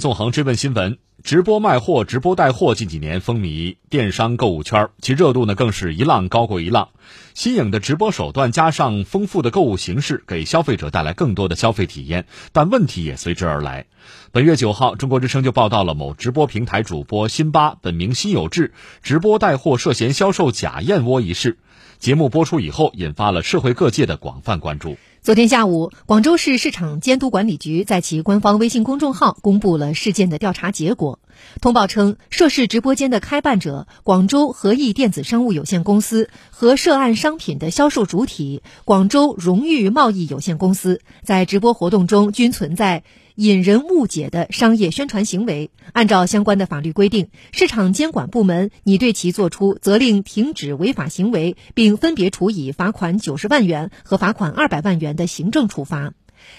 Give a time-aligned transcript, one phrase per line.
[0.00, 6.88] 纵横追问新闻：直播卖货、直播带货近几年风靡电商购物圈，其热度呢更是一浪高过一浪。
[7.34, 13.86] 新颖的直播手段加上丰富的购物形式，给消费者带来更多的消费体验，但问题也随之而来。
[14.32, 18.72] 本月九号，中国之声就报道了某直播平台主播辛巴（本名辛有志）
[19.04, 21.58] 直播带货涉嫌销售假燕窝一事。
[22.00, 24.96] 节目播出以后，引发了社会各界的广泛关注。
[25.20, 31.18] 昨天下午，广州市市场监督管理局在其官方微信公众号公布了事件的调查结果。
[31.60, 43.04] 通报称，涉事直播间的开办者广州和益电子商务有限公司和涉案商品的销售主体广州荣誉贸易有限公司在直播活动中均存在。
[43.40, 56.12] 引人误解的商业宣传行为，按照相关的法律规定，市场监管部门拟对其作出责令停止违法行为，并分别处以罚款九十万元和罚款二百万元的行政处罚。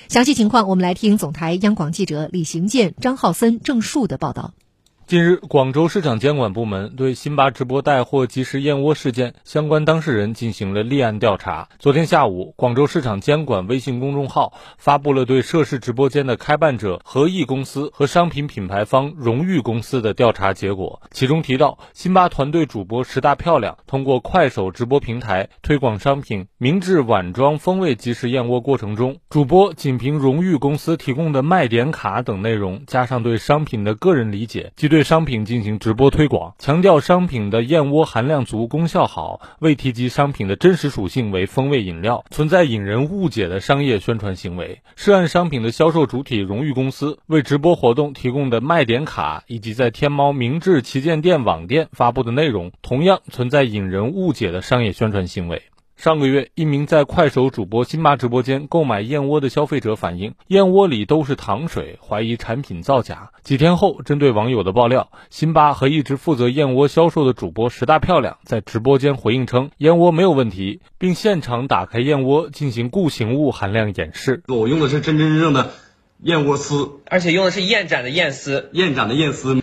[0.08, 4.56] 详细情况，我们来听总台央广记者李行健、张浩森、郑树的报道。
[5.12, 11.68] 近日，广州市场监管部门对辛巴直播带货即食燕窝事件相关当事人进行了立案调查。
[11.80, 21.02] 昨天下午，广州市场监管微信公众号发布了对涉事直播间的开办者和益公司和商品品牌方荣誉公司的调查结果。
[21.12, 44.82] 其中提到，辛巴团队主播十大漂亮通过快手直播平台推广商品明治碗装风味即食燕窝过程中，主播仅凭荣誉公司提供的卖点卡等内容，加上对商品的个人理解，即对商品进行直播推广，强调商品的燕窝含量足、功效好，未提及商品的真实属性为风味饮料，存在引人误解的商业宣传行为。
[44.96, 55.62] 涉案商品的销售主体荣誉公司为直播活动提供的卖点卡，以及在天猫明治旗舰店网店发布的内容，同样存在引人误解的商业宣传行为。
[56.02, 63.30] 上个月，一名在快手主播辛巴直播间购买燕窝的消费者反映，燕窝里都是糖水，怀疑产品造假。
[63.44, 74.42] 几天后，针对网友的爆料，辛巴和一直负责燕窝销售的主播石大漂亮在直播间回应称，燕窝没有问题，并现场打开燕窝进行固形物含量演示。
[74.48, 75.70] 我用的是真真正正的
[76.24, 79.62] 燕窝丝，而且用的是燕盏的燕丝，燕盏的燕丝。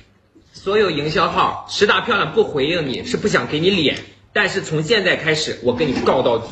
[0.53, 3.97] 所有营销号石大漂亮不回应你是不想给你脸。
[4.33, 6.49] 但是从现在开始，我跟你告到底。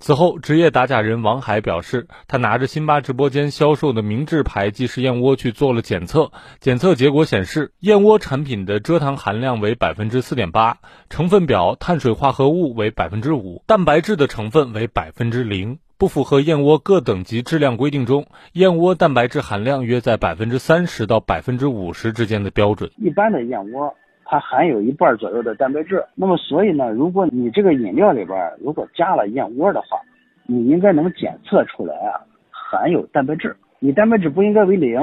[0.00, 6.30] 此后，职业打假人王海表示，他拿着辛巴直播间销售的明治牌即食燕窝去做了检测，
[6.60, 10.76] 检测结果显示，燕窝产品的蔗糖含量为百分之四点八，
[11.08, 22.90] 成分表碳水化合物为百分之五，蛋白质的成分为百分之零，不符合燕窝各等级质量规定中燕窝蛋白质含量约在百分之三十到百分之五十之间的标准。
[22.98, 23.94] 一般的燕窝。
[24.24, 30.00] 它含有一半左右的蛋白质，那么所以呢，如果你这个饮料里边如果加了燕窝的话，
[30.46, 32.20] 你应该能检测出来啊，
[32.50, 33.54] 含有蛋白质。
[33.78, 34.98] 你蛋白质不应该为零。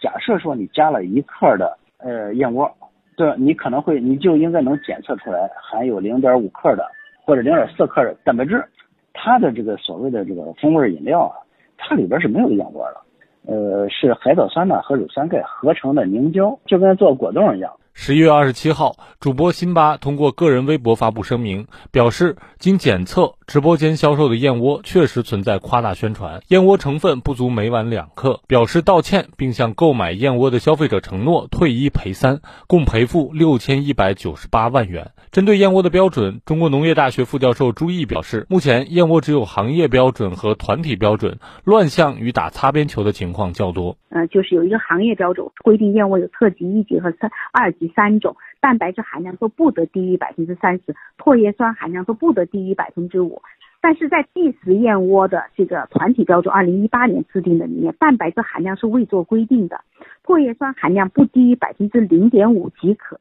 [0.00, 2.70] 假设说你加了一克的呃燕窝，
[3.16, 6.84] 对，你可能会你就应该能检测出来含有零点五克的
[7.24, 8.64] 或者零点四克的蛋白质。
[9.12, 11.36] 它的这个所谓的这个风味饮料啊，
[11.78, 17.72] 它里边是没有燕窝的，呃，是海藻酸钠和乳酸钙合成的凝胶，就跟做果冻一样。
[17.96, 35.12] 十一月二十七号，主播辛巴通过个人微博发布声明，表示经检测，直播间销售的燕窝确实存在夸大宣传，燕窝成分不足每碗两克，表示道歉，并向购买燕窝的消费者承诺退一赔三，共赔付六千一百九十八万元。
[35.30, 43.96] 针对燕窝的标准，中国农业大学副教授朱毅表示，目前燕窝只有行业标准和团体标准，乱象与打擦边球的情况较多。
[44.10, 53.42] 嗯，就是有一个行业标准规定，燕窝有特级、一级和三二级三种，蛋白质含量都不得低于百分之三十，唾液酸含量都不得低于百分之五。
[53.80, 59.80] 但是在即食燕窝的这个团体标准，二零一八年制定的里面，蛋白质含量是未做规定的，
[60.24, 63.18] 唾液酸含量不低于百分之零点五即可。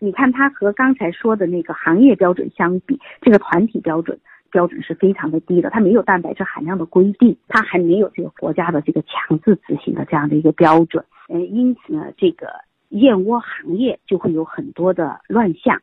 [0.00, 4.18] 你看它和刚才说的那个行业标准相比，这个团体标准
[4.50, 12.48] 标准是非常的低的，它没有蛋白质含量的规定，它还没有这个国家的这个强制执行的这样的一个标准，嗯，因此呢，这个
[12.94, 15.82] 燕窝行业就会有很多的乱象，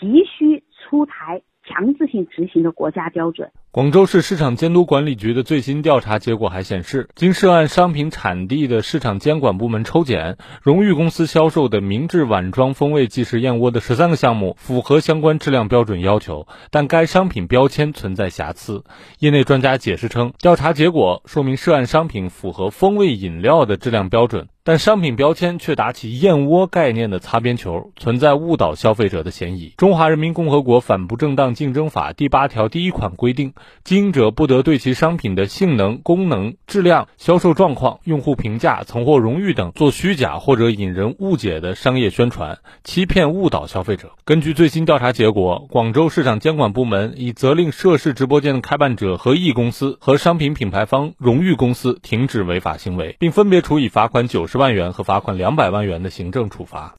[0.00, 1.42] 急需出台。
[1.68, 3.50] 强制性执行的国家标准。
[3.76, 18.82] 广州市市场监督管理局的最新调查结果还显示，经涉案商品产地的市场监管部门抽检，荣誉公司销售的明治碗装风味即食燕窝的十三个项目符合相关质量标准要求，但该商品标签存在瑕疵。
[19.18, 24.48] 业内专家解释称，调查结果说明涉案商品符合风味饮料的质量标准。
[24.64, 29.72] 但商品标签却打起燕窝概念的擦边球，存在误导消费者的嫌疑。
[29.76, 33.52] 中华人民共和国反不正当竞争法第八条第一款规定，
[33.84, 44.12] 经营者不得对其商品的性能、功能、质量、销售状况、用户评价、曾获荣誉等做虚假或者引人误解的商业宣传，欺骗误导消费者。
[44.24, 56.94] 根据最新调查结果，广州市场监管部门已责令涉事直播间的开办者和易公司和商品品牌方荣誉公司停止违法行为，并分别处以罚款九十万元和罚款两百万元的行政处罚。